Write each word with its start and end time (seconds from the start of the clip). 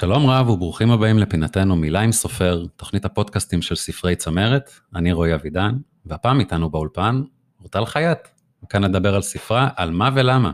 שלום 0.00 0.26
רב 0.26 0.48
וברוכים 0.48 0.90
הבאים 0.90 1.18
לפינתנו 1.18 1.76
מילה 1.76 2.00
עם 2.00 2.12
סופר, 2.12 2.66
תוכנית 2.76 3.04
הפודקאסטים 3.04 3.62
של 3.62 3.74
ספרי 3.74 4.16
צמרת, 4.16 4.70
אני 4.94 5.12
רועי 5.12 5.34
אבידן, 5.34 5.72
והפעם 6.06 6.40
איתנו 6.40 6.70
באולפן 6.70 7.22
אורטל 7.60 7.84
חייט, 7.84 8.18
וכאן 8.64 8.84
נדבר 8.84 9.14
על 9.14 9.22
ספרה 9.22 9.68
על 9.76 9.90
מה 9.90 10.10
ולמה. 10.14 10.52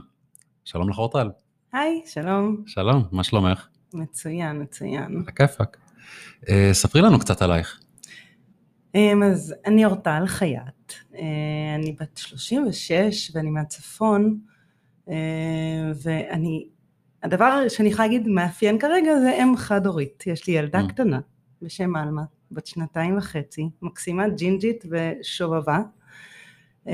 שלום 0.64 0.88
לך 0.88 0.98
אורטל. 0.98 1.30
היי, 1.72 2.02
שלום. 2.06 2.62
שלום, 2.66 3.04
מה 3.12 3.24
שלומך? 3.24 3.68
מצוין, 3.94 4.62
מצוין. 4.62 5.24
בכיפאק. 5.24 5.76
אה, 6.48 6.70
ספרי 6.72 7.02
לנו 7.02 7.18
קצת 7.18 7.42
עלייך. 7.42 7.80
אמ, 8.94 9.22
אז 9.22 9.54
אני 9.66 9.84
אורטל 9.84 10.22
חייט, 10.26 10.92
אה, 11.14 11.20
אני 11.74 11.96
בת 12.00 12.16
36 12.16 13.30
ואני 13.34 13.50
מהצפון, 13.50 14.38
אה, 15.08 15.14
ואני 16.02 16.66
הדבר 17.22 17.68
שאני 17.68 17.88
יכולה 17.88 18.08
להגיד 18.08 18.28
מאפיין 18.28 18.78
כרגע 18.78 19.20
זה 19.20 19.38
אם 19.42 19.56
חד 19.56 19.86
הורית. 19.86 20.24
יש 20.26 20.46
לי 20.46 20.54
ילדה 20.54 20.80
mm. 20.80 20.88
קטנה 20.88 21.20
בשם 21.62 21.96
עלמה, 21.96 22.22
בת 22.50 22.66
שנתיים 22.66 23.18
וחצי, 23.18 23.68
מקסימה, 23.82 24.28
ג'ינג'ית 24.28 24.84
ושובבה. 24.90 25.80
אמ, 26.86 26.92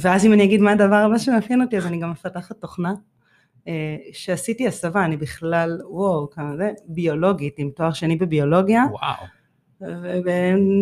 ואז 0.00 0.26
אם 0.26 0.32
אני 0.32 0.44
אגיד 0.44 0.60
מה 0.60 0.72
הדבר 0.72 0.96
הבא 0.96 1.18
שמאפיין 1.18 1.62
אותי 1.62 1.76
אז 1.76 1.86
אני 1.86 1.98
גם 1.98 2.10
מפתחת 2.10 2.60
תוכנה. 2.60 2.94
אה, 3.68 3.96
שעשיתי 4.12 4.66
הסבה, 4.66 5.04
אני 5.04 5.16
בכלל, 5.16 5.80
וואו, 5.88 6.30
כמה 6.30 6.56
זה, 6.56 6.70
ביולוגית, 6.86 7.54
עם 7.58 7.70
תואר 7.70 7.92
שני 7.92 8.16
בביולוגיה. 8.16 8.84
וואו. 8.90 9.26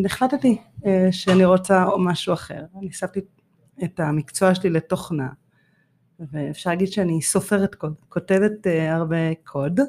והחלטתי 0.02 0.58
אה, 0.86 1.08
שאני 1.10 1.44
רוצה 1.44 1.86
משהו 1.98 2.34
אחר. 2.34 2.64
אני 2.78 2.88
הסבתי 2.88 3.20
את 3.84 4.00
המקצוע 4.00 4.54
שלי 4.54 4.70
לתוכנה. 4.70 5.28
ואפשר 6.20 6.70
להגיד 6.70 6.92
שאני 6.92 7.22
סופרת 7.22 7.74
קוד, 7.74 7.94
כותבת 8.08 8.66
uh, 8.66 8.92
הרבה 8.92 9.34
קוד, 9.44 9.80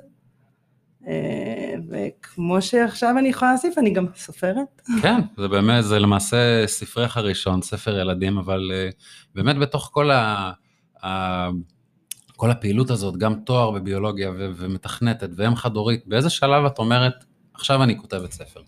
uh, 1.02 1.08
וכמו 1.90 2.62
שעכשיו 2.62 3.16
אני 3.20 3.30
יכולה 3.30 3.52
להוסיף, 3.52 3.78
אני 3.78 3.94
גם 3.94 4.06
סופרת. 4.16 4.82
כן, 5.02 5.22
זה 5.38 5.48
באמת, 5.48 5.84
זה 5.84 6.00
למעשה 6.00 6.68
ספרך 6.68 7.18
הראשון, 7.18 7.62
ספר 7.62 8.00
ילדים, 8.00 8.38
אבל 8.38 8.72
uh, 8.72 8.96
באמת 9.36 9.58
בתוך 9.58 9.90
כל 9.94 10.12
ה... 10.12 10.52
ה... 11.06 11.50
כל 12.38 12.52
הפעילות 12.52 12.90
הזאת, 12.90 13.18
גם 13.18 13.36
תואר 13.36 13.72
בביולוגיה 13.72 14.32
ו- 14.32 14.52
ומתכנתת 14.56 15.30
ואם 15.36 15.56
חד 15.56 15.76
הורית, 15.76 16.08
באיזה 16.08 16.30
שלב 16.30 16.66
את 16.66 16.80
אומרת, 16.80 17.14
עכשיו 17.54 17.84
אני 17.84 17.98
כותבת 17.98 18.32
ספר? 18.32 18.62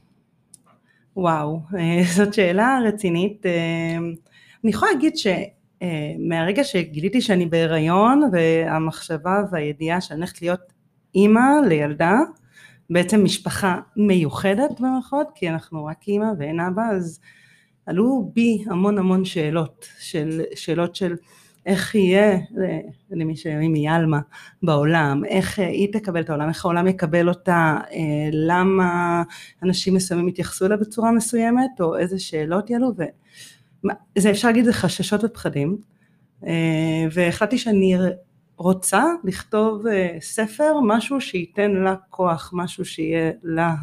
וואו, 1.16 1.62
זאת 2.16 2.34
שאלה 2.34 2.80
רצינית. 2.88 3.46
אני 4.64 4.72
יכולה 4.72 4.92
להגיד 4.92 5.18
ש... 5.18 5.28
אה, 5.82 6.14
מהרגע 6.20 6.64
שגיליתי 6.64 7.22
שאני 7.22 7.46
בהיריון 7.46 8.30
והמחשבה 8.32 9.44
והידיעה 9.52 10.02
שאני 10.02 10.20
הולכת 10.20 10.42
להיות 10.42 10.74
אימא 11.16 11.50
לילדה, 11.68 12.16
בעצם 12.90 13.24
משפחה 13.24 13.80
מיוחדת 13.96 14.80
במרכאות, 14.80 15.28
כי 15.36 15.50
אנחנו 15.50 15.86
רק 15.86 16.08
אימא 16.08 16.28
ואין 16.40 16.60
אבא, 16.60 16.84
אז 16.92 17.20
עלו 17.86 18.32
בי 18.34 18.64
המון 18.70 18.98
המון 18.98 19.26
שאלות, 19.26 19.88
של, 20.00 20.42
שאלות 20.56 20.96
של 20.96 21.16
איך 21.66 21.96
יהיה 21.96 22.38
למי 23.12 23.36
שאומרים 23.36 23.74
היא 23.74 23.90
עלמה 23.90 24.20
בעולם, 24.64 25.26
איך 25.26 25.60
היא 25.60 25.94
תקבל 25.94 26.22
את 26.22 26.30
העולם, 26.30 26.50
איך 26.50 26.66
העולם 26.66 26.88
יקבל 26.88 27.30
אותה, 27.30 27.78
אה, 27.92 28.30
למה 28.32 29.24
אנשים 29.64 29.94
מסוימים 29.94 30.28
יתייחסו 30.28 30.66
אליה 30.66 30.78
בצורה 30.78 31.12
מסוימת, 31.12 31.82
או 31.82 31.98
איזה 31.98 32.20
שאלות 32.20 32.70
יעלו, 32.70 32.92
ו... 32.98 33.04
זה 34.18 34.32
אפשר 34.32 34.48
להגיד 34.48 34.66
זה 34.66 34.74
חששות 34.74 35.24
ופחדים 35.24 35.78
אה, 36.46 37.06
והחלטתי 37.12 37.58
שאני 37.58 37.96
רוצה 38.58 39.04
לכתוב 39.24 39.88
אה, 39.88 40.18
ספר, 40.22 40.74
משהו 40.88 41.22
שייתן 41.22 41.72
לה 41.72 41.96
כוח, 42.10 42.52
משהו 42.54 42.86
שיהיה 42.86 43.32
לה 43.44 43.76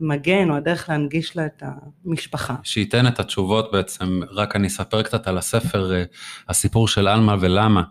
המגן 0.00 0.50
או 0.50 0.56
הדרך 0.56 0.88
להנגיש 0.88 1.36
לה 1.36 1.46
את 1.46 1.62
המשפחה. 2.04 2.54
שייתן 2.62 3.06
את 3.06 3.20
התשובות 3.20 3.72
בעצם, 3.72 4.20
רק 4.30 4.56
אני 4.56 4.66
אספר 4.66 5.02
קצת 5.02 5.28
על 5.28 5.38
הספר, 5.38 5.94
אה, 5.94 6.04
הסיפור 6.48 6.88
של 6.88 7.08
עלמה 7.08 7.36
ולמה, 7.40 7.82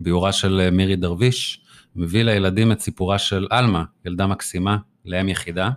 ביורה 0.00 0.32
של 0.32 0.68
מירי 0.72 0.96
דרוויש, 0.96 1.60
מביא 1.96 2.22
לילדים 2.22 2.72
את 2.72 2.80
סיפורה 2.80 3.18
של 3.18 3.46
עלמה, 3.50 3.84
ילדה 4.04 4.26
מקסימה, 4.26 4.76
לאם 5.04 5.28
יחידה, 5.28 5.70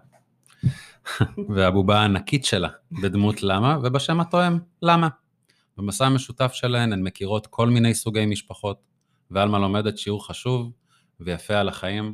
והבובה 1.55 1.99
הענקית 1.99 2.45
שלה 2.45 2.69
בדמות 2.91 3.43
למה, 3.43 3.77
ובשם 3.83 4.19
התואם 4.19 4.57
למה. 4.81 5.07
במסע 5.77 6.05
המשותף 6.05 6.51
שלהן 6.53 6.93
הן 6.93 7.03
מכירות 7.03 7.47
כל 7.47 7.69
מיני 7.69 7.93
סוגי 7.93 8.25
משפחות, 8.25 8.79
ועלמה 9.31 9.59
לומדת 9.59 9.97
שיעור 9.97 10.27
חשוב 10.27 10.71
ויפה 11.19 11.53
על 11.53 11.69
החיים. 11.69 12.13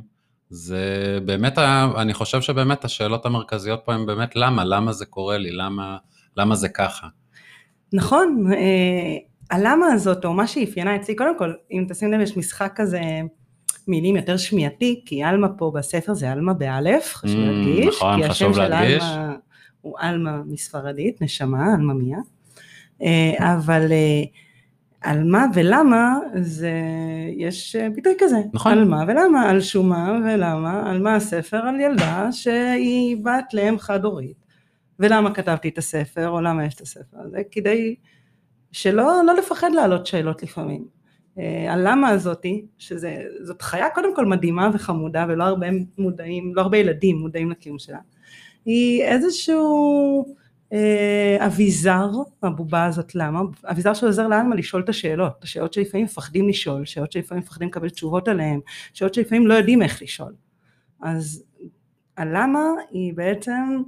זה 0.50 1.18
באמת, 1.24 1.58
אני 1.96 2.14
חושב 2.14 2.40
שבאמת 2.40 2.84
השאלות 2.84 3.26
המרכזיות 3.26 3.80
פה 3.84 3.94
הן 3.94 4.06
באמת 4.06 4.36
למה, 4.36 4.64
למה 4.64 4.92
זה 4.92 5.06
קורה 5.06 5.38
לי, 5.38 5.50
למה, 5.50 5.96
למה 6.36 6.54
זה 6.54 6.68
ככה. 6.68 7.06
נכון, 7.92 8.52
אה, 8.52 9.16
הלמה 9.50 9.86
הזאת, 9.86 10.24
או 10.24 10.34
מה 10.34 10.46
שאפיינה 10.46 10.96
אצלי, 10.96 11.16
קודם 11.16 11.38
כל, 11.38 11.52
אם 11.70 11.86
תשים 11.88 12.12
לב, 12.12 12.20
יש 12.20 12.36
משחק 12.36 12.72
כזה 12.76 13.00
מילים 13.88 14.16
יותר 14.16 14.36
שמיעתי, 14.36 15.02
כי 15.06 15.22
עלמה 15.22 15.48
פה 15.48 15.72
בספר 15.74 16.14
זה 16.14 16.32
עלמה 16.32 16.52
באלף, 16.52 17.14
חשוב 17.14 17.36
mm, 17.36 17.38
להדגיש. 17.38 17.96
נכון, 17.96 18.28
חשוב 18.28 18.58
להדגיש. 18.58 18.88
כי 18.88 18.96
השם 18.96 19.04
של 19.04 19.14
עלמה 19.14 19.36
הוא 19.80 19.96
עלמה 19.98 20.42
מספרדית, 20.46 21.22
נשמה, 21.22 21.74
עלמה 21.74 21.94
מיה. 21.94 22.18
אה, 23.02 23.54
אבל 23.54 23.92
אה, 23.92 24.22
על 25.00 25.24
מה 25.24 25.44
ולמה 25.54 26.18
זה, 26.40 26.72
יש 27.36 27.76
אה, 27.76 27.90
ביטוי 27.90 28.14
כזה. 28.18 28.36
נכון. 28.52 28.72
על 28.72 28.84
מה 28.84 29.04
ולמה, 29.08 29.50
על 29.50 29.60
שומה 29.60 30.18
ולמה, 30.24 30.90
על 30.90 31.02
מה 31.02 31.14
הספר, 31.14 31.56
על 31.56 31.80
ילדה 31.80 32.32
שהיא 32.32 33.16
בת 33.24 33.54
לאם 33.54 33.78
חד 33.78 34.04
הורית. 34.04 34.46
ולמה 34.98 35.34
כתבתי 35.34 35.68
את 35.68 35.78
הספר, 35.78 36.28
או 36.28 36.40
למה 36.40 36.64
יש 36.64 36.74
את 36.74 36.80
הספר 36.80 37.16
הזה, 37.20 37.38
כדי 37.50 37.94
שלא 38.72 39.22
לא 39.26 39.34
לפחד 39.34 39.70
להעלות 39.74 40.06
שאלות 40.06 40.42
לפעמים. 40.42 40.95
אה, 41.38 41.72
הלמה 41.72 42.08
הזאתי, 42.08 42.66
שזאת 42.78 43.62
חיה 43.62 43.90
קודם 43.94 44.16
כל 44.16 44.26
מדהימה 44.26 44.70
וחמודה 44.74 45.26
ולא 45.28 45.44
הרבה 45.44 45.66
מודעים, 45.98 46.54
לא 46.54 46.60
הרבה 46.60 46.78
ילדים 46.78 47.18
מודעים 47.18 47.50
לקיום 47.50 47.78
שלה, 47.78 47.98
היא 48.64 49.02
איזשהו 49.02 50.24
אה, 50.72 51.46
אביזר, 51.46 52.10
הבובה 52.42 52.84
הזאת 52.84 53.14
למה, 53.14 53.40
אביזר 53.64 53.94
שעוזר 53.94 54.28
לאלמה 54.28 54.54
לשאול 54.54 54.82
את 54.82 54.88
השאלות, 54.88 55.44
השאלות 55.44 55.72
שלפעמים 55.72 56.04
מפחדים 56.04 56.48
לשאול, 56.48 56.84
שאלות 56.84 57.12
שלפעמים 57.12 57.42
מפחדים 57.42 57.68
לקבל 57.68 57.88
תשובות 57.88 58.28
עליהן, 58.28 58.60
שאלות 58.92 59.14
שלפעמים 59.14 59.46
לא 59.46 59.54
יודעים 59.54 59.82
איך 59.82 60.02
לשאול. 60.02 60.34
אז 61.02 61.44
הלמה 62.16 62.64
היא 62.90 63.14
בעצם 63.14 63.82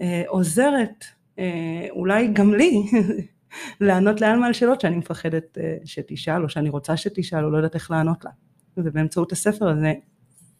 אה, 0.00 0.22
עוזרת 0.26 1.04
אה, 1.38 1.86
אולי 1.90 2.28
גם 2.28 2.54
לי 2.54 2.82
לענות 3.80 4.20
לעלמה 4.20 4.46
על 4.46 4.52
שאלות 4.52 4.80
שאני 4.80 4.96
מפחדת 4.96 5.58
אה, 5.58 5.76
שתשאל, 5.84 6.42
או 6.42 6.48
שאני 6.48 6.68
רוצה 6.68 6.96
שתשאל, 6.96 7.44
או 7.44 7.50
לא 7.50 7.56
יודעת 7.56 7.74
איך 7.74 7.90
לענות 7.90 8.24
לה. 8.24 8.30
ובאמצעות 8.76 9.32
הספר 9.32 9.68
הזה 9.68 9.92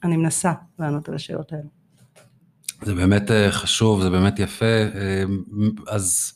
אני 0.05 0.17
מנסה 0.17 0.53
לענות 0.79 1.09
על 1.09 1.15
השאלות 1.15 1.53
האלה. 1.53 1.69
זה 2.83 2.95
באמת 2.95 3.31
אה, 3.31 3.53
חשוב, 3.53 4.03
זה 4.03 4.11
באמת 4.11 4.39
יפה. 4.39 4.65
אה, 4.65 5.25
אז 5.89 6.33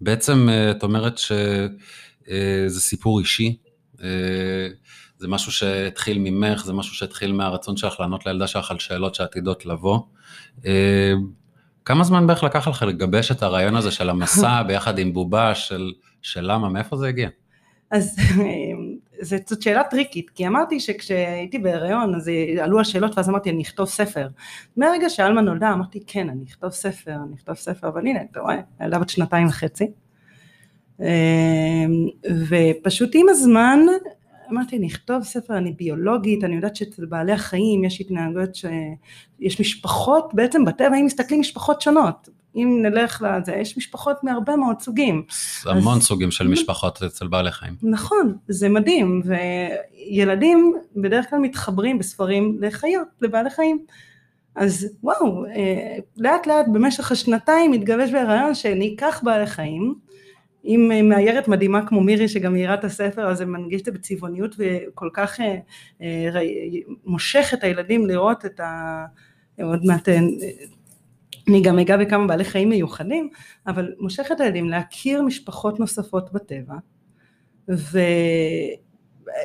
בעצם 0.00 0.48
את 0.70 0.82
אומרת 0.82 1.18
שזה 1.18 2.80
סיפור 2.80 3.20
אישי, 3.20 3.56
זה 5.18 5.28
משהו 5.28 5.52
שהתחיל 5.52 6.18
ממך, 6.18 6.64
זה 6.64 6.72
משהו 6.72 6.94
שהתחיל 6.94 7.32
מהרצון 7.32 7.76
שלך 7.76 8.00
לענות 8.00 8.26
לילדה 8.26 8.46
שלך 8.46 8.70
על 8.70 8.78
שאלות 8.78 9.14
שעתידות 9.14 9.66
לבוא. 9.66 10.00
כמה 11.86 12.04
זמן 12.04 12.26
בערך 12.26 12.42
לקח 12.42 12.68
לך 12.68 12.82
לגבש 12.82 13.32
את 13.32 13.42
הרעיון 13.42 13.76
הזה 13.76 13.90
של 13.90 14.10
המסע 14.10 14.62
ביחד 14.66 14.98
עם 14.98 15.12
בובה 15.12 15.54
של, 15.54 15.92
של 16.22 16.52
למה, 16.52 16.68
מאיפה 16.68 16.96
זה 16.96 17.08
הגיע? 17.08 17.28
אז 17.90 18.16
זאת 19.34 19.62
שאלה 19.62 19.82
טריקית, 19.84 20.30
כי 20.30 20.46
אמרתי 20.46 20.80
שכשהייתי 20.80 21.58
בהיריון 21.58 22.14
אז 22.14 22.30
עלו 22.60 22.80
השאלות 22.80 23.16
ואז 23.16 23.28
אמרתי 23.28 23.50
אני 23.50 23.62
אכתוב 23.62 23.86
ספר. 23.86 24.28
מהרגע 24.76 25.10
שאלמה 25.10 25.40
נולדה 25.40 25.72
אמרתי 25.72 26.00
כן 26.06 26.28
אני 26.28 26.44
אכתוב 26.44 26.70
ספר, 26.70 27.14
אני 27.28 27.34
אכתוב 27.36 27.54
ספר, 27.54 27.88
אבל 27.88 28.00
הנה 28.00 28.20
אתה 28.30 28.40
רואה, 28.40 28.56
ילדה 28.80 28.98
בת 28.98 29.08
שנתיים 29.08 29.46
וחצי. 29.46 29.90
אמ, 31.00 31.06
ופשוט 32.48 33.10
עם 33.14 33.28
הזמן 33.28 33.78
אמרתי, 34.50 34.76
אני 34.76 34.86
אכתוב 34.86 35.22
ספר, 35.22 35.58
אני 35.58 35.72
ביולוגית, 35.72 36.44
אני 36.44 36.56
יודעת 36.56 36.76
שאצל 36.76 37.06
בעלי 37.06 37.32
החיים 37.32 37.84
יש 37.84 38.00
התנהגויות 38.00 38.54
שיש 38.54 39.60
משפחות, 39.60 40.34
בעצם 40.34 40.64
בטבע 40.64 40.96
אם 40.96 41.04
מסתכלים 41.04 41.40
משפחות 41.40 41.82
שונות, 41.82 42.28
אם 42.56 42.78
נלך 42.82 43.22
לזה, 43.22 43.52
יש 43.52 43.78
משפחות 43.78 44.24
מהרבה 44.24 44.56
מאוד 44.56 44.80
סוגים. 44.80 45.22
המון 45.66 45.98
אז, 45.98 46.02
סוגים 46.02 46.30
של 46.30 46.48
משפחות 46.48 47.02
אצל 47.02 47.26
בעלי 47.26 47.52
חיים. 47.52 47.74
נכון, 47.82 48.36
זה 48.48 48.68
מדהים, 48.68 49.22
וילדים 49.24 50.74
בדרך 50.96 51.30
כלל 51.30 51.38
מתחברים 51.38 51.98
בספרים 51.98 52.58
לחיות, 52.60 53.08
לבעלי 53.20 53.50
חיים. 53.50 53.84
אז 54.56 54.88
וואו, 55.02 55.46
אה, 55.46 55.96
לאט 56.16 56.46
לאט 56.46 56.66
במשך 56.72 57.12
השנתיים 57.12 57.72
התגבש 57.72 58.10
בהיריון 58.10 58.54
שניקח 58.54 59.20
בעלי 59.24 59.46
חיים, 59.46 59.94
עם 60.68 61.08
מאיירת 61.08 61.48
מדהימה 61.48 61.86
כמו 61.86 62.00
מירי 62.00 62.28
שגם 62.28 62.52
מאירה 62.52 62.74
את 62.74 62.84
הספר, 62.84 63.28
אז 63.30 63.38
זה 63.38 63.46
מנגיש 63.46 63.80
את 63.80 63.84
זה 63.84 63.92
בצבעוניות 63.92 64.54
וכל 64.58 65.08
כך 65.12 65.40
אה, 65.40 65.58
אה, 66.02 66.40
מושך 67.04 67.50
את 67.54 67.64
הילדים 67.64 68.06
לראות 68.06 68.46
את 68.46 68.60
ה... 68.60 69.04
עוד 69.62 69.84
מעט 69.84 70.08
אה, 70.08 70.18
אני 71.48 71.62
גם 71.62 71.78
אגע 71.78 71.96
בכמה 71.96 72.26
בעלי 72.26 72.44
חיים 72.44 72.68
מיוחדים, 72.68 73.30
אבל 73.66 73.94
מושך 73.98 74.26
את 74.32 74.40
הילדים 74.40 74.68
להכיר 74.68 75.22
משפחות 75.22 75.80
נוספות 75.80 76.32
בטבע, 76.32 76.74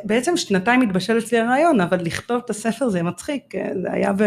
ובעצם 0.03 0.38
שנתיים 0.38 0.81
התבשל 0.81 1.17
אצלי 1.17 1.39
הרעיון, 1.39 1.81
אבל 1.81 2.01
לכתוב 2.01 2.41
את 2.45 2.50
הספר 2.50 2.89
זה 2.89 3.03
מצחיק, 3.03 3.53
זה 3.81 3.91
היה 3.91 4.13
ב... 4.13 4.24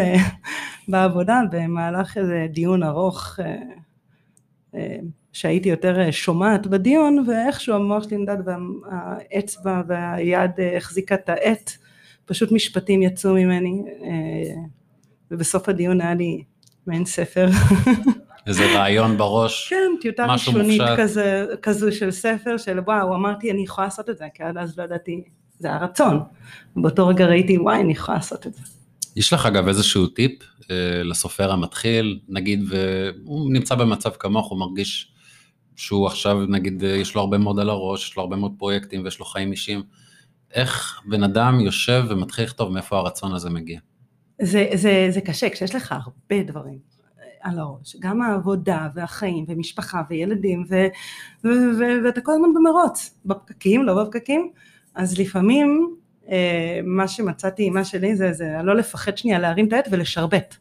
בעבודה 0.88 1.40
במהלך 1.50 2.18
איזה 2.18 2.46
דיון 2.50 2.82
ארוך 2.82 3.38
שהייתי 5.34 5.68
יותר 5.68 6.00
אה, 6.00 6.12
שומעת 6.12 6.66
בדיון 6.66 7.24
ואיכשהו 7.28 7.74
המוח 7.74 8.02
שלי 8.02 8.16
נדד 8.16 8.36
והאצבע 8.46 9.82
והיד 9.88 10.50
אה, 10.58 10.76
החזיקה 10.76 11.14
את 11.14 11.28
העט 11.28 11.70
פשוט 12.24 12.52
משפטים 12.52 13.02
יצאו 13.02 13.34
ממני 13.34 13.82
אה, 14.02 14.62
ובסוף 15.30 15.68
הדיון 15.68 16.00
היה 16.00 16.14
לי 16.14 16.42
מעין 16.86 17.04
ספר. 17.04 17.48
איזה 18.46 18.66
רעיון 18.66 19.16
בראש, 19.16 19.68
כן, 19.70 19.92
טיוטה 20.00 20.26
ראשונית 20.26 20.82
כזה, 20.98 21.46
כזו 21.62 21.92
של 21.92 22.10
ספר 22.10 22.56
של 22.56 22.78
וואו, 22.78 23.14
אמרתי 23.14 23.50
אני 23.50 23.62
יכולה 23.62 23.86
לעשות 23.86 24.10
את 24.10 24.18
זה, 24.18 24.24
כי 24.34 24.42
עד 24.42 24.58
אז 24.58 24.78
לא 24.78 24.84
ידעתי, 24.84 25.22
זה 25.58 25.72
הרצון. 25.72 26.20
באותו 26.76 27.06
רגע 27.06 27.26
ראיתי 27.26 27.58
וואי, 27.58 27.80
אני 27.80 27.92
יכולה 27.92 28.16
לעשות 28.18 28.46
את 28.46 28.54
זה. 28.54 28.62
יש 29.16 29.32
לך 29.32 29.46
אגב 29.46 29.68
איזשהו 29.68 30.06
טיפ 30.06 30.42
אה, 30.70 31.02
לסופר 31.04 31.52
המתחיל, 31.52 32.20
נגיד, 32.28 32.64
והוא 32.68 33.52
נמצא 33.52 33.74
במצב 33.74 34.10
כמוך, 34.10 34.50
הוא 34.50 34.58
מרגיש 34.58 35.13
שהוא 35.76 36.06
עכשיו 36.06 36.46
נגיד 36.46 36.82
יש 36.82 37.14
לו 37.14 37.20
הרבה 37.20 37.38
מאוד 37.38 37.58
על 37.58 37.70
הראש, 37.70 38.10
יש 38.10 38.16
לו 38.16 38.22
הרבה 38.22 38.36
מאוד 38.36 38.52
פרויקטים 38.58 39.04
ויש 39.04 39.18
לו 39.18 39.24
חיים 39.24 39.50
אישיים, 39.50 39.82
איך 40.54 41.00
בן 41.06 41.22
אדם 41.22 41.60
יושב 41.60 42.04
ומתחיל 42.08 42.44
לכתוב 42.44 42.72
מאיפה 42.72 42.98
הרצון 42.98 43.34
הזה 43.34 43.50
מגיע? 43.50 43.80
זה, 44.42 44.66
זה, 44.74 45.06
זה 45.10 45.20
קשה, 45.20 45.50
כשיש 45.50 45.74
לך 45.74 45.92
הרבה 45.92 46.42
דברים 46.42 46.78
על 47.40 47.58
הראש, 47.58 47.96
גם 48.00 48.22
העבודה 48.22 48.88
והחיים 48.94 49.44
ומשפחה 49.48 50.02
וילדים 50.10 50.64
ו, 50.68 50.74
ו, 51.44 51.48
ו, 51.48 51.84
ואתה 52.04 52.20
כל 52.20 52.32
הזמן 52.32 52.48
במרוץ, 52.54 53.18
בפקקים, 53.24 53.82
לא 53.82 54.04
בפקקים, 54.04 54.50
אז 54.94 55.18
לפעמים 55.18 55.96
אה, 56.30 56.80
מה 56.84 57.08
שמצאתי, 57.08 57.70
מה 57.70 57.84
שלי 57.84 58.16
זה, 58.16 58.32
זה 58.32 58.56
לא 58.62 58.76
לפחד 58.76 59.18
שנייה 59.18 59.38
להרים 59.38 59.68
את 59.68 59.72
העט 59.72 59.88
ולשרבט. 59.90 60.56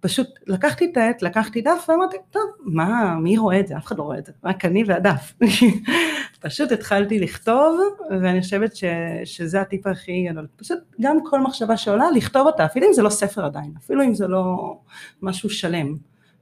פשוט 0.00 0.26
לקחתי 0.46 0.88
את 0.92 0.96
העט, 0.96 1.22
לקחתי 1.22 1.60
דף 1.60 1.86
ואמרתי, 1.88 2.16
טוב, 2.30 2.42
מה, 2.60 3.14
מי 3.22 3.38
רואה 3.38 3.60
את 3.60 3.66
זה? 3.66 3.76
אף 3.76 3.86
אחד 3.86 3.98
לא 3.98 4.02
רואה 4.02 4.18
את 4.18 4.26
זה, 4.26 4.32
רק 4.44 4.64
אני 4.64 4.84
והדף. 4.86 5.34
פשוט 6.40 6.72
התחלתי 6.72 7.18
לכתוב, 7.18 7.80
ואני 8.10 8.40
חושבת 8.40 8.76
ש, 8.76 8.84
שזה 9.24 9.60
הטיפ 9.60 9.86
הכי 9.86 10.26
גדול. 10.30 10.46
פשוט 10.56 10.78
גם 11.00 11.16
כל 11.30 11.40
מחשבה 11.40 11.76
שעולה, 11.76 12.10
לכתוב 12.10 12.46
אותה, 12.46 12.64
אפילו 12.64 12.86
אם 12.86 12.92
זה 12.92 13.02
לא 13.02 13.10
ספר 13.10 13.44
עדיין, 13.44 13.72
אפילו 13.78 14.04
אם 14.04 14.14
זה 14.14 14.28
לא 14.28 14.74
משהו 15.22 15.50
שלם, 15.50 15.96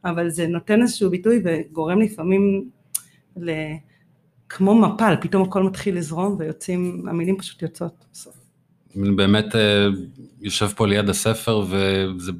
אבל 0.05 0.29
זה 0.29 0.47
נותן 0.47 0.83
איזשהו 0.83 1.11
ביטוי 1.11 1.43
וגורם 1.45 2.01
לפעמים 2.01 2.69
ל... 3.37 3.51
כמו 4.49 4.75
מפל, 4.75 5.15
פתאום 5.21 5.43
הכל 5.43 5.63
מתחיל 5.63 5.97
לזרום 5.97 6.37
ויוצאים, 6.39 7.05
המילים 7.09 7.39
פשוט 7.39 7.63
יוצאות 7.63 8.05
בסוף. 8.13 8.35
באמת 8.95 9.57
אה, 9.57 9.87
יושב 10.41 10.69
פה 10.77 10.87
ליד 10.87 11.09
הספר 11.09 11.65
וזה 11.69 12.33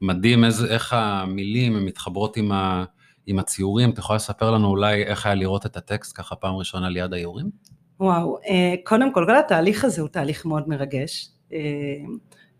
מדהים 0.00 0.44
איזה, 0.44 0.66
איך 0.66 0.92
המילים 0.92 1.86
מתחברות 1.86 2.36
עם, 2.36 2.52
ה, 2.52 2.84
עם 3.26 3.38
הציורים. 3.38 3.90
את 3.90 3.98
יכולה 3.98 4.16
לספר 4.16 4.50
לנו 4.50 4.68
אולי 4.68 5.02
איך 5.02 5.26
היה 5.26 5.34
לראות 5.34 5.66
את 5.66 5.76
הטקסט 5.76 6.18
ככה 6.18 6.36
פעם 6.36 6.54
ראשונה 6.54 6.88
ליד 6.88 7.12
האיורים? 7.12 7.50
וואו, 8.00 8.38
אה, 8.48 8.74
קודם 8.84 9.12
כל, 9.12 9.24
כל 9.26 9.36
התהליך 9.36 9.84
הזה 9.84 10.02
הוא 10.02 10.08
תהליך 10.08 10.46
מאוד 10.46 10.68
מרגש. 10.68 11.28
אה, 11.52 11.58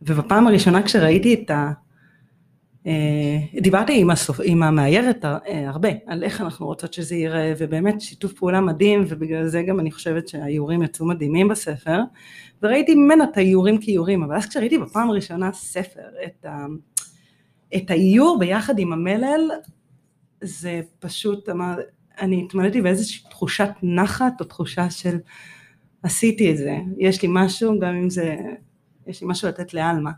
ובפעם 0.02 0.46
הראשונה 0.46 0.82
כשראיתי 0.82 1.34
את 1.34 1.50
ה... 1.50 1.72
אה, 2.86 3.60
דיברתי 3.60 4.00
עם, 4.00 4.10
הסופ... 4.10 4.40
עם 4.44 4.62
המאיירת 4.62 5.24
הרבה 5.66 5.88
על 6.06 6.24
איך 6.24 6.40
אנחנו 6.40 6.66
רוצות 6.66 6.92
שזה 6.92 7.14
ייראה 7.14 7.52
ובאמת 7.58 8.00
שיתוף 8.00 8.32
פעולה 8.32 8.60
מדהים 8.60 9.04
ובגלל 9.08 9.46
זה 9.46 9.62
גם 9.62 9.80
אני 9.80 9.92
חושבת 9.92 10.28
שהאיורים 10.28 10.82
יצאו 10.82 11.06
מדהימים 11.06 11.48
בספר 11.48 12.00
וראיתי 12.62 12.94
ממנה 12.94 13.24
את 13.24 13.36
האיורים 13.36 13.78
כאיורים 13.78 14.22
אבל 14.22 14.36
אז 14.36 14.46
כשראיתי 14.46 14.78
בפעם 14.78 15.10
הראשונה 15.10 15.52
ספר 15.52 16.08
את 16.24 16.44
ה... 16.44 16.66
את 17.76 17.90
האיור 17.90 18.36
ביחד 18.40 18.78
עם 18.78 18.92
המלל, 18.92 19.50
זה 20.40 20.80
פשוט, 20.98 21.48
אמר, 21.48 21.74
אני 22.20 22.42
התמלאתי 22.44 22.82
באיזושהי 22.82 23.30
תחושת 23.30 23.68
נחת 23.82 24.40
או 24.40 24.44
תחושה 24.44 24.90
של 24.90 25.16
עשיתי 26.02 26.52
את 26.52 26.56
זה, 26.56 26.76
יש 26.98 27.22
לי 27.22 27.28
משהו, 27.32 27.80
גם 27.80 27.94
אם 27.94 28.10
זה, 28.10 28.36
יש 29.06 29.22
לי 29.22 29.28
משהו 29.28 29.48
לתת 29.48 29.74
לעלמה. 29.74 30.10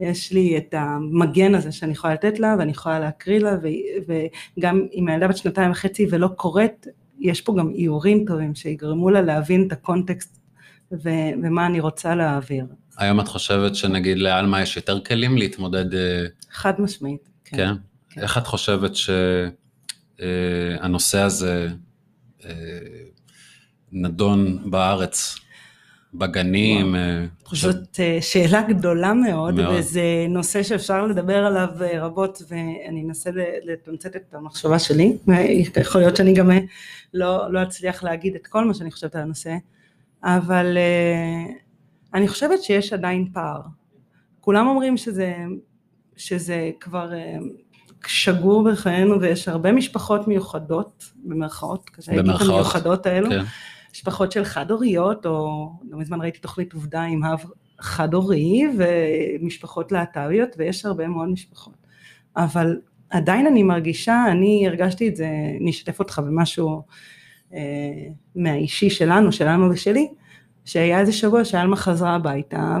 יש 0.00 0.32
לי 0.32 0.58
את 0.58 0.74
המגן 0.78 1.54
הזה 1.54 1.72
שאני 1.72 1.92
יכולה 1.92 2.14
לתת 2.14 2.38
לה 2.38 2.56
ואני 2.58 2.70
יכולה 2.70 2.98
להקריא 2.98 3.38
לה 3.38 3.56
ו, 3.62 3.66
וגם 4.56 4.86
אם 4.94 5.08
הילדה 5.08 5.28
בת 5.28 5.36
שנתיים 5.36 5.70
וחצי 5.70 6.06
ולא 6.10 6.28
קוראת, 6.28 6.86
יש 7.18 7.40
פה 7.40 7.54
גם 7.58 7.70
איורים 7.70 8.24
טובים 8.24 8.54
שיגרמו 8.54 9.10
לה 9.10 9.22
להבין 9.22 9.66
את 9.66 9.72
הקונטקסט 9.72 10.37
ו, 10.92 11.08
ומה 11.42 11.66
אני 11.66 11.80
רוצה 11.80 12.14
להעביר. 12.14 12.64
היום 12.98 13.20
את 13.20 13.28
חושבת 13.28 13.74
שנגיד 13.74 14.18
לעלמה 14.18 14.62
יש 14.62 14.76
יותר 14.76 15.00
כלים 15.00 15.38
להתמודד... 15.38 15.94
אה, 15.94 16.24
חד 16.50 16.80
משמעית. 16.80 17.28
כן. 17.44 17.56
כן? 17.56 17.74
כן. 18.10 18.20
איך 18.20 18.38
את 18.38 18.46
חושבת 18.46 18.92
שהנושא 20.16 21.18
אה, 21.18 21.24
הזה 21.24 21.68
אה, 22.44 22.50
נדון 23.92 24.70
בארץ, 24.70 25.38
בגנים? 26.14 26.94
זאת 27.52 28.00
שאלה 28.20 28.62
גדולה 28.62 29.14
מאוד, 29.14 29.54
מאוד, 29.54 29.74
וזה 29.78 30.26
נושא 30.28 30.62
שאפשר 30.62 31.06
לדבר 31.06 31.44
עליו 31.44 31.68
רבות, 32.00 32.42
ואני 32.48 33.04
אנסה 33.08 33.30
לתמצת 33.64 34.16
את 34.16 34.34
המחשבה 34.34 34.78
שלי, 34.78 35.16
יכול 35.80 36.00
להיות 36.00 36.16
שאני 36.16 36.34
גם 36.34 36.50
לא, 37.14 37.52
לא 37.52 37.62
אצליח 37.62 38.02
להגיד 38.02 38.34
את 38.34 38.46
כל 38.46 38.64
מה 38.64 38.74
שאני 38.74 38.90
חושבת 38.90 39.14
על 39.14 39.22
הנושא, 39.22 39.54
אבל 40.24 40.78
אני 42.14 42.28
חושבת 42.28 42.62
שיש 42.62 42.92
עדיין 42.92 43.28
פער. 43.32 43.60
כולם 44.40 44.66
אומרים 44.66 44.96
שזה, 44.96 45.34
שזה 46.16 46.70
כבר 46.80 47.14
אה, 47.14 47.36
שגור 48.06 48.70
בחיינו 48.70 49.20
ויש 49.20 49.48
הרבה 49.48 49.72
משפחות 49.72 50.28
מיוחדות, 50.28 51.04
במרכאות, 51.24 51.90
כזה 51.90 52.12
הייתי 52.12 52.30
את 52.30 52.40
המיוחדות 52.40 53.06
האלו, 53.06 53.30
כן. 53.30 53.42
משפחות 53.92 54.32
של 54.32 54.44
חד-הוריות, 54.44 55.26
או 55.26 55.68
לא 55.90 55.98
מזמן 55.98 56.20
ראיתי 56.20 56.38
תוכנית 56.38 56.72
עובדה 56.72 57.02
עם 57.02 57.24
אב 57.24 57.44
חד-הורי 57.80 58.62
ומשפחות 58.78 59.92
להט"ביות, 59.92 60.48
ויש 60.58 60.84
הרבה 60.84 61.08
מאוד 61.08 61.28
משפחות. 61.28 61.74
אבל 62.36 62.76
עדיין 63.10 63.46
אני 63.46 63.62
מרגישה, 63.62 64.24
אני 64.30 64.64
הרגשתי 64.66 65.08
את 65.08 65.16
זה, 65.16 65.28
אני 65.60 65.70
אשתף 65.70 65.98
אותך 65.98 66.18
במשהו 66.26 66.82
מהאישי 68.34 68.90
שלנו, 68.90 69.32
שלנו 69.32 69.70
ושלי, 69.70 70.08
שהיה 70.64 71.00
איזה 71.00 71.12
שבוע 71.12 71.44
שאלמה 71.44 71.76
חזרה 71.76 72.14
הביתה 72.14 72.76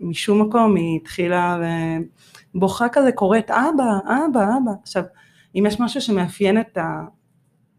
ומשום 0.00 0.42
מקום 0.42 0.76
היא 0.76 1.00
התחילה 1.00 1.58
בוכה 2.54 2.88
כזה 2.92 3.12
קוראת 3.12 3.50
אבא, 3.50 3.98
אבא, 4.04 4.42
אבא. 4.42 4.72
עכשיו, 4.82 5.02
אם 5.54 5.64
יש 5.66 5.80
משהו 5.80 6.00
שמאפיין 6.00 6.60
את, 6.60 6.76
ה, 6.76 7.04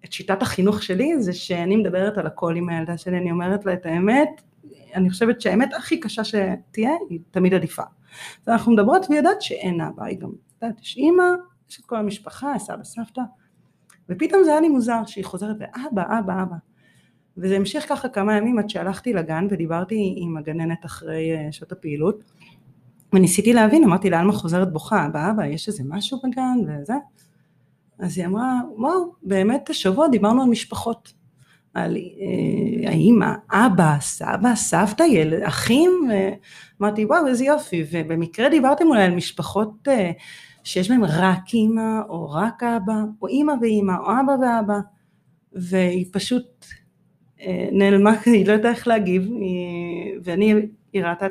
את 0.06 0.12
שיטת 0.12 0.42
החינוך 0.42 0.84
שלי 0.84 1.22
זה 1.22 1.34
שאני 1.34 1.76
מדברת 1.76 2.18
על 2.18 2.28
הכל 2.28 2.56
עם 2.56 2.70
הילדה 2.70 2.98
שלי, 2.98 3.18
אני 3.18 3.32
אומרת 3.32 3.66
לה 3.66 3.74
את 3.74 3.86
האמת, 3.86 4.42
אני 4.96 5.10
חושבת 5.10 5.42
שהאמת 5.42 5.74
הכי 5.74 6.00
קשה 6.00 6.24
שתהיה 6.24 6.92
היא 7.10 7.20
תמיד 7.32 7.54
עדיפה. 7.54 7.84
ואנחנו 8.48 8.72
מדברות 8.72 9.06
והיא 9.10 9.20
יודעת 9.20 9.42
שאין 9.42 9.82
אבא, 9.82 10.06
היא 10.06 10.20
גם 10.20 10.30
יודעת, 10.62 10.82
יש 10.82 10.98
אימא, 10.98 11.24
יש 11.70 11.80
את 11.80 11.86
כל 11.86 11.96
המשפחה, 11.96 12.60
סבא, 12.60 12.84
סבתא, 12.84 13.22
ופתאום 14.12 14.44
זה 14.44 14.52
היה 14.52 14.62
לי 14.62 14.70
מוזר 14.70 15.06
שהיא 15.06 15.26
חוזרת 15.26 15.56
לאבא, 15.60 16.20
אבא, 16.20 16.44
אבא. 16.44 16.56
וזה 17.38 17.56
המשיך 17.56 17.90
ככה 17.90 18.10
כמה 18.10 18.38
ימים 18.38 18.60
עד 18.60 18.70
שהלכתי 18.70 19.14
לגן 19.14 19.48
ודיברתי 19.50 20.14
עם 20.18 20.38
הגננת 20.38 20.86
אחרי 20.86 21.32
אה, 21.36 21.52
שעות 21.52 21.72
הפעילות 21.72 22.24
וניסיתי 23.14 23.54
להבין, 23.54 23.84
אמרתי 23.84 24.10
לה, 24.10 24.20
עלמה 24.20 24.34
חוזרת 24.34 24.74
בוכה, 24.74 25.08
באבא 25.14 25.46
יש 25.46 25.68
איזה 25.68 25.84
משהו 25.86 26.20
בגן 26.24 26.82
וזה? 26.82 26.94
אז 28.00 28.18
היא 28.18 28.26
אמרה, 28.26 28.60
וואו, 28.78 29.14
באמת 29.24 29.70
השבוע 29.70 30.08
דיברנו 30.08 30.42
על 30.42 30.50
משפחות, 30.50 31.14
על 31.74 31.98
אה, 31.98 32.90
האימא, 32.90 33.34
אבא, 33.52 33.98
סבא, 34.00 34.56
סבתא, 34.56 35.04
ילד, 35.04 35.44
אחים, 35.44 36.10
אמרתי, 36.82 37.06
וואו, 37.06 37.28
איזה 37.28 37.46
יופי, 37.46 37.86
ובמקרה 37.92 38.50
דיברתם 38.50 38.88
אולי 38.88 39.04
על 39.04 39.16
משפחות 39.16 39.88
אה, 39.88 40.12
שיש 40.64 40.90
בהן 40.90 41.04
רק 41.04 41.54
אימא, 41.54 42.02
או 42.10 42.32
רק 42.32 42.64
אבא, 42.64 42.94
או 43.22 43.28
אימא 43.28 43.54
ואימא, 43.62 43.94
או 44.00 44.12
אבא 44.12 44.32
ואבא, 44.32 44.80
והיא 45.54 46.06
פשוט 46.12 46.66
נעלמה, 47.72 48.12
היא 48.26 48.48
לא 48.48 48.52
יודעת 48.52 48.76
איך 48.76 48.88
להגיב, 48.88 49.30
ואני, 50.24 50.54
היא 50.94 51.04
ראתה 51.04 51.26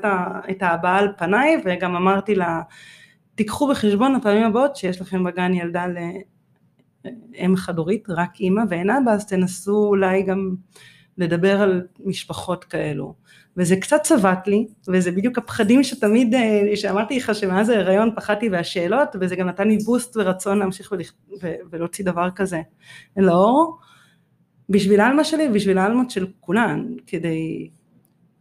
את 0.50 0.62
הבאה 0.62 0.98
על 0.98 1.08
פניי, 1.18 1.62
וגם 1.64 1.96
אמרתי 1.96 2.34
לה, 2.34 2.60
תיקחו 3.34 3.68
בחשבון 3.68 4.14
הפעמים 4.14 4.44
הבאות 4.44 4.76
שיש 4.76 5.00
לכם 5.00 5.24
בגן 5.24 5.54
ילדה 5.54 5.86
אם 7.34 7.56
חד-הורית, 7.56 8.10
רק 8.10 8.40
אימא 8.40 8.62
ואין 8.68 8.90
אבא, 8.90 9.12
אז 9.12 9.26
תנסו 9.26 9.86
אולי 9.86 10.22
גם 10.22 10.54
לדבר 11.20 11.60
על 11.60 11.82
משפחות 12.04 12.64
כאלו. 12.64 13.14
וזה 13.56 13.76
קצת 13.76 14.00
צבט 14.02 14.46
לי, 14.46 14.66
וזה 14.88 15.10
בדיוק 15.10 15.38
הפחדים 15.38 15.84
שתמיד, 15.84 16.34
אה, 16.34 16.76
שאמרתי 16.76 17.16
לך 17.16 17.34
שמאז 17.34 17.68
ההיריון 17.68 18.10
פחדתי 18.16 18.48
והשאלות, 18.48 19.08
וזה 19.20 19.36
גם 19.36 19.48
נתן 19.48 19.68
לי 19.68 19.78
בוסט 19.78 20.16
ורצון 20.16 20.58
להמשיך 20.58 20.92
ולכ... 20.92 21.12
ו... 21.42 21.52
ולהוציא 21.70 22.04
דבר 22.04 22.30
כזה 22.30 22.60
לאור, 23.16 23.78
בשביל 24.68 25.00
האלמה 25.00 25.24
שלי 25.24 25.48
ובשביל 25.48 25.78
האלמות 25.78 26.10
של 26.10 26.26
כולן, 26.40 26.86
כדי 27.06 27.70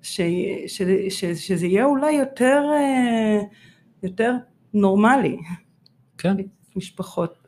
ש... 0.02 0.22
ש... 0.68 0.82
ש... 1.10 1.26
שזה 1.26 1.66
יהיה 1.66 1.86
אולי 1.86 2.12
יותר, 2.12 2.62
אה, 2.74 3.42
יותר 4.04 4.34
נורמלי. 4.74 5.38
כן. 6.18 6.36
משפחות. 6.76 7.48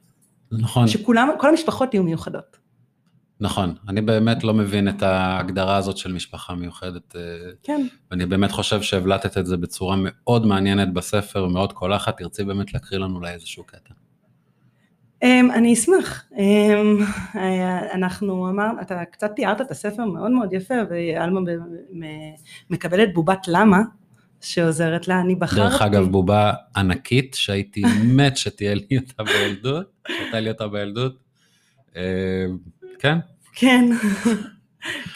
נכון. 0.51 0.87
שכולם, 0.87 1.29
כל 1.39 1.49
המשפחות 1.49 1.93
יהיו 1.93 2.03
מיוחדות. 2.03 2.60
נכון, 3.41 3.75
אני 3.89 4.01
באמת 4.01 4.43
לא 4.43 4.53
מבין 4.53 4.89
את 4.89 5.03
ההגדרה 5.03 5.77
הזאת 5.77 5.97
של 5.97 6.13
משפחה 6.13 6.55
מיוחדת. 6.55 7.15
אה, 7.15 7.21
כן. 7.63 7.87
ואני 8.11 8.25
באמת 8.25 8.51
חושב 8.51 8.81
שהבלטת 8.81 9.37
את 9.37 9.45
זה 9.45 9.57
בצורה 9.57 9.95
מאוד 9.99 10.45
מעניינת 10.45 10.93
בספר, 10.93 11.43
ומאוד 11.43 11.73
קולחת, 11.73 12.17
תרצי 12.17 12.43
באמת 12.43 12.73
להקריא 12.73 12.99
לנו 12.99 13.15
אולי 13.15 13.33
איזשהו 13.33 13.63
קטע. 13.63 13.93
Um, 15.23 15.53
אני 15.53 15.73
אשמח. 15.73 16.25
Um, 16.31 17.37
אנחנו 17.93 18.49
אמרנו, 18.49 18.81
אתה 18.81 19.05
קצת 19.05 19.31
תיארת 19.35 19.61
את 19.61 19.71
הספר 19.71 20.05
מאוד 20.05 20.31
מאוד 20.31 20.53
יפה, 20.53 20.75
ואלמה 20.89 21.39
מקבלת 22.69 23.13
בובת 23.13 23.47
למה, 23.47 23.81
שעוזרת 24.41 25.07
לה, 25.07 25.19
אני 25.19 25.35
בחרתי. 25.35 25.61
דרך 25.61 25.81
אגב, 25.81 26.07
בובה 26.11 26.53
ענקית, 26.75 27.33
שהייתי 27.33 27.81
מת 28.05 28.37
שתהיה 28.37 28.73
לי 28.73 28.97
אותה 28.97 29.23
בילדות, 29.23 29.85
שהייתה 30.07 30.39
לי 30.39 30.49
אותה 30.49 30.67
בילדות. 30.67 31.17
אה, 31.95 32.45
כן. 32.99 33.17
כן. 33.53 33.85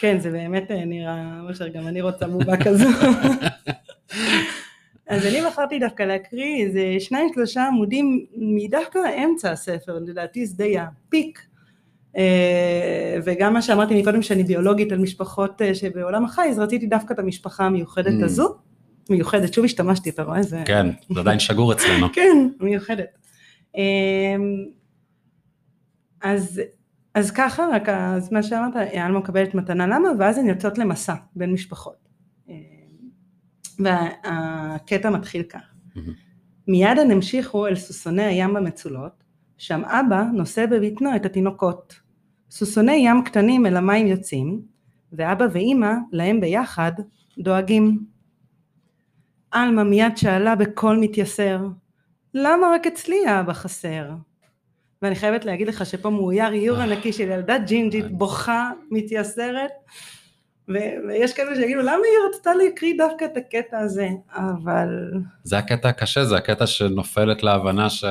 כן, 0.00 0.18
זה 0.20 0.30
באמת 0.30 0.70
אה, 0.70 0.84
נראה, 0.84 1.40
אושר, 1.48 1.68
גם 1.68 1.86
אני 1.86 2.00
רוצה 2.02 2.26
בובה 2.26 2.56
כזו. 2.64 2.88
אז 5.08 5.26
אני 5.26 5.40
בחרתי 5.46 5.78
דווקא 5.78 6.02
להקריא 6.02 6.64
איזה 6.64 6.96
שניים 6.98 7.28
שלושה 7.34 7.66
עמודים 7.66 8.26
מדווקא 8.36 8.98
אמצע 9.24 9.50
הספר, 9.52 9.98
לדעתי 10.06 10.46
זה 10.46 10.56
די 10.56 10.78
הפיק. 10.78 11.46
אה, 12.16 13.18
וגם 13.24 13.52
מה 13.52 13.62
שאמרתי 13.62 14.00
מקודם 14.00 14.22
שאני 14.22 14.44
ביולוגית 14.44 14.92
על 14.92 14.98
משפחות 14.98 15.62
שבעולם 15.74 16.24
החי, 16.24 16.48
אז 16.50 16.58
רציתי 16.58 16.86
דווקא 16.86 17.14
את 17.14 17.18
המשפחה 17.18 17.64
המיוחדת 17.64 18.20
mm. 18.20 18.24
הזו. 18.24 18.54
מיוחדת, 19.10 19.54
שוב 19.54 19.64
השתמשתי, 19.64 20.10
אתה 20.10 20.22
רואה? 20.22 20.42
זה... 20.42 20.62
כן, 20.64 20.86
זה 21.14 21.20
עדיין 21.20 21.38
שגור 21.38 21.72
אצלנו. 21.72 22.06
כן, 22.14 22.48
מיוחדת. 22.60 23.18
אמ, 23.74 23.80
אז, 26.22 26.60
אז 27.16 27.30
ככה, 27.30 27.68
רק 27.72 27.88
אז 27.88 28.32
מה 28.32 28.42
שאמרת, 28.42 28.76
אלמה 28.76 29.18
מקבלת 29.18 29.54
מתנה 29.54 29.86
למה, 29.86 30.08
ואז 30.18 30.38
הן 30.38 30.46
יוצאות 30.46 30.78
למסע 30.78 31.14
בין 31.36 31.52
משפחות. 31.52 32.08
אמ, 32.48 32.54
והקטע 33.78 35.10
מתחיל 35.10 35.42
כך. 35.42 35.60
מיד 36.68 36.98
הן 36.98 37.10
המשיכו 37.10 37.66
אל 37.66 37.76
סוסוני 37.76 38.22
הים 38.22 38.54
במצולות, 38.54 39.24
שם 39.58 39.82
אבא 39.84 40.22
נושא 40.32 40.66
בבטנו 40.66 41.16
את 41.16 41.26
התינוקות. 41.26 42.00
סוסוני 42.50 42.92
ים 42.92 43.24
קטנים 43.24 43.66
אל 43.66 43.76
המים 43.76 44.06
יוצאים, 44.06 44.60
ואבא 45.12 45.46
ואימא 45.52 45.92
להם 46.12 46.40
ביחד 46.40 46.92
דואגים. 47.38 48.04
עלמה 49.50 49.84
מיד 49.84 50.16
שאלה 50.16 50.56
בקול 50.56 50.98
מתייסר, 51.00 51.68
למה 52.34 52.66
רק 52.74 52.86
אצלי 52.86 53.26
האבא 53.26 53.52
חסר? 53.52 54.10
ואני 55.06 55.16
חייבת 55.16 55.44
להגיד 55.44 55.68
לך 55.68 55.86
שפה 55.86 56.10
מאויר 56.10 56.52
איור 56.52 56.78
ענקי 56.78 57.12
של 57.12 57.22
ילדה 57.22 57.58
ג'ינג'ית 57.58 58.10
בוכה, 58.10 58.70
מתייסרת, 58.90 59.70
ויש 60.68 61.32
כאלה 61.32 61.54
שיגידו 61.54 61.80
למה 61.80 61.90
היא 61.92 62.28
רצתה 62.28 62.50
להקריא 62.54 62.94
דווקא 62.98 63.24
את 63.24 63.36
הקטע 63.36 63.78
הזה, 63.78 64.08
אבל... 64.34 64.88
זה 65.44 65.58
הקטע 65.58 65.88
הקשה, 65.88 66.24
זה 66.24 66.36
הקטע 66.36 66.66
שנופלת 66.66 67.42
להבנה 67.42 67.90
ש... 67.90 68.04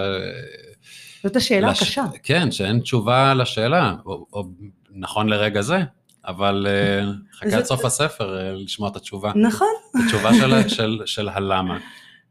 זאת 1.23 1.35
השאלה 1.35 1.71
לש... 1.71 1.81
הקשה. 1.81 2.03
כן, 2.23 2.51
שאין 2.51 2.79
תשובה 2.79 3.33
לשאלה, 3.33 3.93
או, 4.05 4.25
או 4.33 4.43
נכון 4.91 5.29
לרגע 5.29 5.61
זה, 5.61 5.77
אבל 6.25 6.67
אה, 6.69 7.11
חכה 7.33 7.57
עד 7.57 7.63
סוף 7.63 7.85
הספר 7.85 8.39
אה, 8.39 8.53
לשמוע 8.53 8.89
את 8.89 8.95
התשובה. 8.95 9.31
נכון. 9.35 9.73
התשובה 10.03 10.33
של, 10.33 10.69
של, 10.69 10.99
של 11.05 11.29
הלמה. 11.29 11.77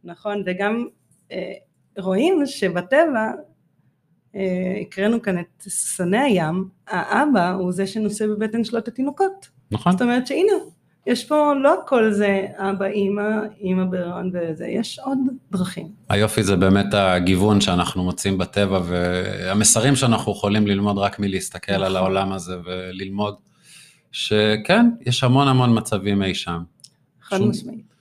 נכון, 0.05 0.43
וגם 0.47 0.87
אה, 1.33 1.53
רואים 1.99 2.43
שבטבע, 2.47 3.31
הקראנו 4.81 5.23
כאן 5.23 5.39
את 5.39 5.63
ססני 5.63 6.19
הים, 6.19 6.69
האבא 6.89 7.53
הוא 7.53 7.73
זה 7.73 7.87
שנושא 7.87 8.27
בבטן 8.27 8.65
שלו 8.65 8.79
את 8.79 8.89
התינוקות. 8.89 9.49
נכון. 9.71 9.93
זאת 9.93 10.03
אומרת 10.03 10.27
שהנה, 10.27 10.53
יש 11.07 11.25
פה 11.25 11.53
לא 11.63 11.83
הכל 11.83 12.13
זה 12.13 12.47
אבא, 12.57 12.87
אימא, 12.87 13.23
אימא 13.61 13.85
בהיריון 13.85 14.31
וזה, 14.35 14.67
יש 14.67 14.99
עוד 14.99 15.19
דרכים. 15.53 15.89
היופי 16.09 16.43
זה 16.43 16.57
באמת 16.57 16.95
הגיוון 16.95 17.61
שאנחנו 17.61 18.05
מוצאים 18.05 18.39
בטבע 18.39 18.81
והמסרים 18.85 19.97
שאנחנו 19.97 20.33
יכולים 20.33 20.67
ללמוד 20.67 20.99
רק 20.99 21.19
מלהסתכל 21.19 21.73
נכון. 21.73 21.87
על 21.87 21.97
העולם 21.97 22.33
הזה 22.33 22.57
וללמוד. 22.65 23.35
שכן, 24.13 24.91
יש 25.01 25.25
המון 25.25 25.49
המון 25.49 25.79
מצבים 25.79 26.23
אי 26.23 26.35
שם. 26.35 26.63
חד 27.23 27.39
שום... 27.39 27.51
משמעית. 27.51 27.95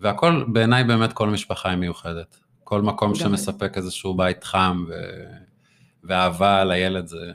והכל, 0.00 0.44
בעיניי 0.48 0.84
באמת 0.84 1.12
כל 1.12 1.30
משפחה 1.30 1.70
היא 1.70 1.78
מיוחדת. 1.78 2.36
כל 2.64 2.82
מקום 2.82 3.14
שמספק 3.14 3.72
איזשהו 3.76 4.14
בית 4.14 4.44
חם 4.44 4.84
ו... 4.88 4.92
ואהבה 6.06 6.64
לילד 6.64 7.06
זה... 7.06 7.32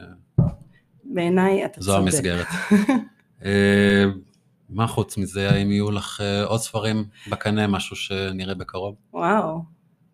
בעיניי 1.04 1.66
אתה 1.66 1.74
צודק. 1.74 1.86
זו 1.86 1.98
המסגרת. 1.98 2.48
אה, 3.46 4.06
מה 4.70 4.88
חוץ 4.88 5.18
מזה, 5.18 5.50
האם 5.50 5.72
יהיו 5.72 5.92
לך 5.92 6.22
אה, 6.22 6.44
עוד 6.44 6.60
ספרים 6.60 7.06
בקנה, 7.28 7.68
משהו 7.68 7.96
שנראה 7.96 8.56
בקרוב? 8.56 8.96
וואו. 9.14 9.62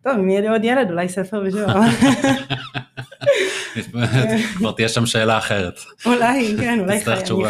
טוב, 0.02 0.12
אם 0.18 0.30
יהיה 0.30 0.40
לי 0.40 0.48
עוד 0.48 0.64
ילד, 0.64 0.90
אולי 0.90 1.08
ספר 1.08 1.44
בשביל... 1.44 1.64
כבר 4.56 4.72
תהיה 4.72 4.88
שם 4.88 5.06
שאלה 5.06 5.38
אחרת. 5.38 5.80
אולי, 6.06 6.56
כן, 6.60 6.80
אולי 6.80 7.02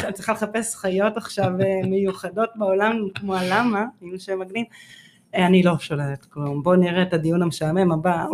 אני 0.05 0.13
צריכה 0.13 0.33
לחפש 0.33 0.77
חיות 0.77 1.17
עכשיו 1.17 1.47
אה, 1.61 1.89
מיוחדות 1.89 2.51
בעולם, 2.57 2.97
כמו 3.15 3.37
הלמה, 3.37 3.85
עם 4.01 4.19
שם 4.19 4.39
מגניב. 4.39 4.65
אני 5.35 5.63
לא 5.63 5.79
שוללת 5.79 6.25
כלום, 6.25 6.63
בואו 6.63 6.77
נראה 6.77 7.03
את 7.03 7.13
הדיון 7.13 7.43
המשעמם 7.43 7.93
הבא. 7.93 8.25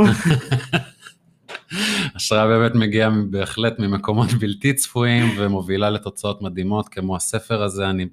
השראה 2.15 2.47
באמת 2.47 2.75
מגיעה 2.75 3.11
בהחלט 3.31 3.79
ממקומות 3.79 4.33
בלתי 4.41 4.75
צפויים 4.75 5.25
ומובילה 5.39 5.91
לתוצאות 5.91 6.43
מדהימות 6.43 6.89
כמו 6.89 7.17
הספר 7.17 7.63
הזה, 7.63 7.91
אני 7.91 8.07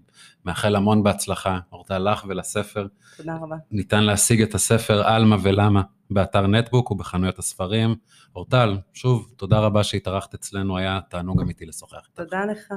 מאחל 0.45 0.75
המון 0.75 1.03
בהצלחה, 1.03 1.59
אורטל 1.71 2.11
לך 2.11 2.25
ולספר. 2.27 2.87
תודה 3.17 3.35
רבה. 3.41 3.55
ניתן 3.71 4.03
להשיג 4.03 4.41
את 4.41 4.55
הספר 4.55 5.07
עלמה 5.07 5.37
ולמה 5.43 5.81
באתר 6.09 6.47
נטבוק 6.47 6.91
ובחנויות 6.91 7.39
הספרים. 7.39 7.95
אורטל, 8.35 8.77
שוב, 8.93 9.33
תודה 9.37 9.59
רבה 9.59 9.83
שהתארחת 9.83 10.33
אצלנו, 10.33 10.77
היה 10.77 10.99
תענוג 11.09 11.41
אמיתי 11.41 11.65
לשוחח. 11.65 12.07
תודה 12.13 12.45
לך. 12.45 12.73